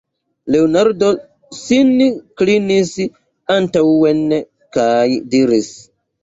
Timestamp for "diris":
5.37-5.71